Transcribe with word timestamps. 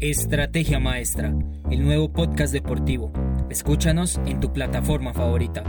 Estrategia 0.00 0.78
Maestra, 0.78 1.34
el 1.72 1.82
nuevo 1.82 2.12
podcast 2.12 2.52
deportivo. 2.52 3.12
Escúchanos 3.50 4.20
en 4.26 4.38
tu 4.38 4.52
plataforma 4.52 5.12
favorita. 5.12 5.64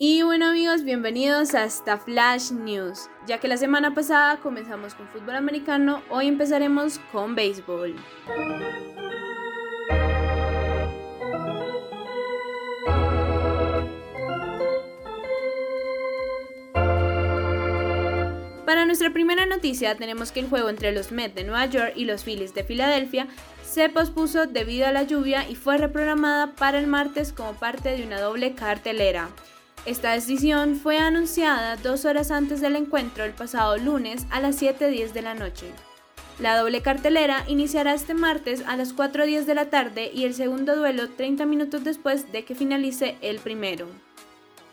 Y 0.00 0.22
bueno 0.22 0.46
amigos, 0.46 0.82
bienvenidos 0.82 1.54
a 1.54 1.64
esta 1.64 1.96
Flash 1.96 2.50
News. 2.50 3.08
Ya 3.28 3.38
que 3.38 3.46
la 3.46 3.56
semana 3.56 3.94
pasada 3.94 4.40
comenzamos 4.40 4.96
con 4.96 5.06
fútbol 5.06 5.36
americano, 5.36 6.02
hoy 6.10 6.26
empezaremos 6.26 6.98
con 7.12 7.36
béisbol. 7.36 7.94
Para 18.66 18.84
nuestra 18.84 19.10
primera 19.10 19.46
noticia 19.46 19.94
tenemos 19.94 20.32
que 20.32 20.40
el 20.40 20.48
juego 20.48 20.68
entre 20.68 20.90
los 20.90 21.12
Mets 21.12 21.36
de 21.36 21.44
Nueva 21.44 21.66
York 21.66 21.92
y 21.94 22.04
los 22.04 22.24
Phillies 22.24 22.52
de 22.52 22.64
Filadelfia 22.64 23.28
se 23.64 23.88
pospuso 23.88 24.46
debido 24.46 24.88
a 24.88 24.92
la 24.92 25.04
lluvia 25.04 25.48
y 25.48 25.54
fue 25.54 25.78
reprogramada 25.78 26.56
para 26.56 26.80
el 26.80 26.88
martes 26.88 27.32
como 27.32 27.52
parte 27.52 27.90
de 27.90 28.04
una 28.04 28.20
doble 28.20 28.56
cartelera. 28.56 29.28
Esta 29.84 30.14
decisión 30.14 30.74
fue 30.74 30.98
anunciada 30.98 31.76
dos 31.76 32.04
horas 32.04 32.32
antes 32.32 32.60
del 32.60 32.74
encuentro 32.74 33.22
el 33.22 33.34
pasado 33.34 33.78
lunes 33.78 34.26
a 34.30 34.40
las 34.40 34.60
7.10 34.60 35.12
de 35.12 35.22
la 35.22 35.34
noche. 35.34 35.66
La 36.40 36.58
doble 36.58 36.82
cartelera 36.82 37.44
iniciará 37.46 37.94
este 37.94 38.14
martes 38.14 38.64
a 38.66 38.76
las 38.76 38.96
4.10 38.96 39.44
de 39.44 39.54
la 39.54 39.70
tarde 39.70 40.10
y 40.12 40.24
el 40.24 40.34
segundo 40.34 40.74
duelo 40.74 41.08
30 41.08 41.46
minutos 41.46 41.84
después 41.84 42.32
de 42.32 42.44
que 42.44 42.56
finalice 42.56 43.16
el 43.20 43.38
primero. 43.38 43.86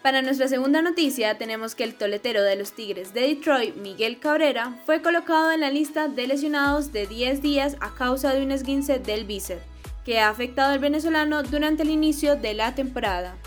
Para 0.03 0.21
nuestra 0.21 0.49
segunda 0.49 0.81
noticia 0.81 1.38
tenemos 1.38 1.75
que 1.75 1.85
el 1.85 1.95
toletero 1.95 2.44
de 2.44 2.57
los 2.57 2.73
Tigres 2.73 3.13
de 3.13 3.21
Detroit, 3.21 3.77
Miguel 3.77 4.20
Cabrera, 4.20 4.75
fue 4.85 5.02
colocado 5.02 5.53
en 5.53 5.61
la 5.61 5.70
lista 5.70 6.09
de 6.09 6.27
lesionados 6.27 6.91
de 6.91 7.07
10 7.07 7.41
días 7.41 7.77
a 7.80 7.95
causa 7.95 8.34
de 8.34 8.44
un 8.44 8.52
esguince 8.52 9.00
del 9.00 9.23
bíceps, 9.23 9.61
que 10.03 10.19
ha 10.19 10.27
afectado 10.27 10.73
al 10.73 10.80
venezolano 10.80 11.42
durante 11.44 11.83
el 11.83 11.89
inicio 11.89 12.36
de 12.36 12.53
la 12.53 12.75
temporada. 12.75 13.38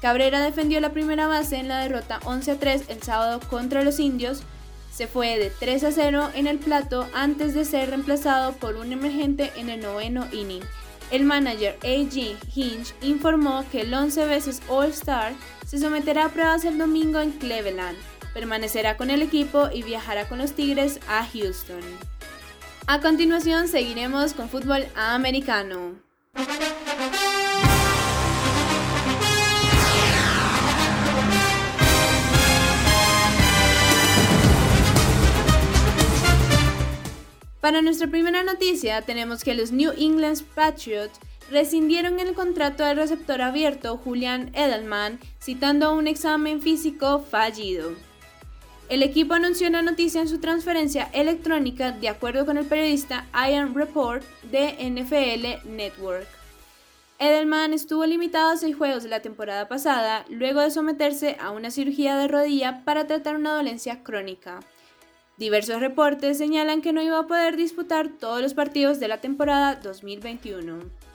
Cabrera 0.00 0.40
defendió 0.40 0.80
la 0.80 0.94
primera 0.94 1.26
base 1.26 1.58
en 1.58 1.68
la 1.68 1.80
derrota 1.80 2.18
11 2.24 2.52
a 2.52 2.58
3 2.58 2.84
el 2.88 3.02
sábado 3.02 3.38
contra 3.50 3.84
los 3.84 4.00
indios, 4.00 4.42
se 4.90 5.06
fue 5.06 5.38
de 5.38 5.50
3 5.50 5.84
a 5.84 5.92
0 5.92 6.30
en 6.34 6.46
el 6.46 6.56
plato 6.56 7.10
antes 7.12 7.52
de 7.52 7.66
ser 7.66 7.90
reemplazado 7.90 8.52
por 8.54 8.76
un 8.76 8.90
emergente 8.90 9.52
en 9.56 9.68
el 9.68 9.80
noveno 9.82 10.26
inning 10.32 10.62
el 11.10 11.24
manager 11.24 11.76
A.G. 11.82 12.36
Hinch 12.54 12.94
informó 13.02 13.64
que 13.70 13.80
el 13.80 13.92
11 13.92 14.26
veces 14.26 14.62
All-Star 14.68 15.32
se 15.70 15.78
someterá 15.78 16.24
a 16.24 16.28
pruebas 16.30 16.64
el 16.64 16.78
domingo 16.78 17.20
en 17.20 17.30
Cleveland, 17.30 17.96
permanecerá 18.34 18.96
con 18.96 19.08
el 19.08 19.22
equipo 19.22 19.68
y 19.72 19.84
viajará 19.84 20.28
con 20.28 20.38
los 20.38 20.54
Tigres 20.54 20.98
a 21.06 21.24
Houston. 21.24 21.80
A 22.88 23.00
continuación 23.00 23.68
seguiremos 23.68 24.34
con 24.34 24.48
fútbol 24.48 24.88
americano. 24.96 25.94
Para 37.60 37.80
nuestra 37.80 38.08
primera 38.08 38.42
noticia 38.42 39.02
tenemos 39.02 39.44
que 39.44 39.54
los 39.54 39.70
New 39.70 39.92
England 39.96 40.42
Patriots 40.56 41.20
rescindieron 41.50 42.20
el 42.20 42.34
contrato 42.34 42.84
del 42.84 42.96
receptor 42.96 43.42
abierto 43.42 43.96
Julian 43.96 44.50
Edelman 44.54 45.18
citando 45.40 45.94
un 45.94 46.06
examen 46.06 46.60
físico 46.60 47.20
fallido. 47.20 47.90
El 48.88 49.02
equipo 49.02 49.34
anunció 49.34 49.70
la 49.70 49.82
noticia 49.82 50.20
en 50.20 50.28
su 50.28 50.40
transferencia 50.40 51.08
electrónica 51.12 51.92
de 51.92 52.08
acuerdo 52.08 52.44
con 52.44 52.56
el 52.56 52.66
periodista 52.66 53.26
Ian 53.32 53.74
Report 53.74 54.24
de 54.50 54.72
NFL 54.80 55.68
Network. 55.68 56.26
Edelman 57.20 57.72
estuvo 57.72 58.06
limitado 58.06 58.50
a 58.50 58.56
seis 58.56 58.74
juegos 58.74 59.04
la 59.04 59.20
temporada 59.20 59.68
pasada 59.68 60.24
luego 60.28 60.60
de 60.60 60.70
someterse 60.70 61.36
a 61.38 61.50
una 61.50 61.70
cirugía 61.70 62.16
de 62.16 62.28
rodilla 62.28 62.82
para 62.84 63.06
tratar 63.06 63.36
una 63.36 63.54
dolencia 63.54 64.02
crónica. 64.02 64.60
Diversos 65.36 65.80
reportes 65.80 66.38
señalan 66.38 66.82
que 66.82 66.92
no 66.92 67.02
iba 67.02 67.18
a 67.18 67.26
poder 67.26 67.56
disputar 67.56 68.08
todos 68.08 68.40
los 68.40 68.54
partidos 68.54 69.00
de 69.00 69.08
la 69.08 69.20
temporada 69.20 69.76
2021. 69.76 71.09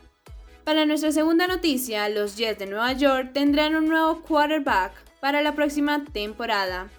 Para 0.66 0.88
nuestra 0.88 1.12
segunda 1.12 1.46
noticia, 1.46 2.10
los 2.10 2.38
Jets 2.38 2.58
de 2.58 2.66
Nueva 2.66 2.92
York 2.94 3.34
tendrán 3.34 3.76
un 3.76 3.88
nuevo 3.88 4.22
quarterback 4.22 4.94
para 5.20 5.44
la 5.44 5.54
próxima 5.54 6.04
temporada. 6.06 6.90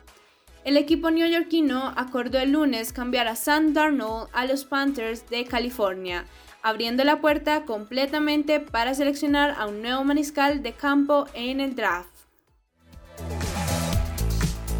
El 0.64 0.76
equipo 0.76 1.10
neoyorquino 1.10 1.92
acordó 1.96 2.38
el 2.38 2.52
lunes 2.52 2.92
cambiar 2.92 3.26
a 3.26 3.34
Sam 3.34 3.72
Darnold 3.72 4.28
a 4.32 4.44
los 4.44 4.64
Panthers 4.64 5.28
de 5.28 5.44
California, 5.46 6.26
abriendo 6.62 7.02
la 7.02 7.20
puerta 7.20 7.64
completamente 7.64 8.60
para 8.60 8.94
seleccionar 8.94 9.56
a 9.58 9.66
un 9.66 9.82
nuevo 9.82 10.04
mariscal 10.04 10.62
de 10.62 10.72
campo 10.72 11.26
en 11.34 11.60
el 11.60 11.74
draft. 11.74 12.08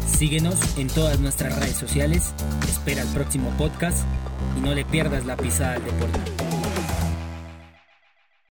Síguenos 0.07 0.77
en 0.77 0.87
todas 0.87 1.19
nuestras 1.19 1.59
redes 1.59 1.75
sociales, 1.75 2.33
espera 2.63 3.01
el 3.01 3.09
próximo 3.09 3.49
podcast 3.57 4.05
y 4.57 4.61
no 4.61 4.73
le 4.73 4.85
pierdas 4.85 5.25
la 5.25 5.35
pisada 5.35 5.73
al 5.73 5.83
deporte. 5.83 6.56